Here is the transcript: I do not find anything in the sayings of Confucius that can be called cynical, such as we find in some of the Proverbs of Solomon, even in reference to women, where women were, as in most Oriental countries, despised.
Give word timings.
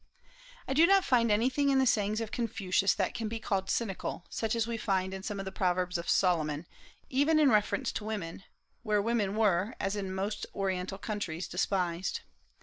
I 0.67 0.73
do 0.73 0.87
not 0.87 1.05
find 1.05 1.29
anything 1.29 1.69
in 1.69 1.77
the 1.77 1.85
sayings 1.85 2.21
of 2.21 2.31
Confucius 2.31 2.95
that 2.95 3.13
can 3.13 3.27
be 3.27 3.39
called 3.39 3.69
cynical, 3.69 4.25
such 4.31 4.55
as 4.55 4.65
we 4.65 4.75
find 4.75 5.13
in 5.13 5.21
some 5.21 5.37
of 5.37 5.45
the 5.45 5.51
Proverbs 5.51 5.95
of 5.95 6.09
Solomon, 6.09 6.65
even 7.11 7.37
in 7.37 7.51
reference 7.51 7.91
to 7.91 8.03
women, 8.03 8.43
where 8.81 8.99
women 8.99 9.35
were, 9.35 9.75
as 9.79 9.95
in 9.95 10.11
most 10.11 10.47
Oriental 10.55 10.97
countries, 10.97 11.47
despised. 11.47 12.21